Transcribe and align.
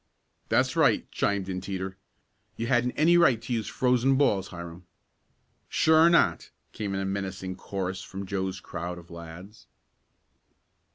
"That's 0.49 0.75
right," 0.75 1.05
chimed 1.11 1.47
in 1.47 1.61
Teeter. 1.61 1.95
"You 2.57 2.65
hadn't 2.65 2.93
any 2.93 3.17
right 3.19 3.39
to 3.39 3.53
use 3.53 3.67
frozen 3.67 4.15
balls, 4.15 4.47
Hiram." 4.47 4.87
"Sure 5.69 6.09
not!" 6.09 6.49
came 6.71 6.95
in 6.95 6.99
a 7.01 7.05
menacing 7.05 7.55
chorus 7.57 8.01
from 8.01 8.25
Joe's 8.25 8.59
crowd 8.59 8.97
of 8.97 9.11
lads. 9.11 9.67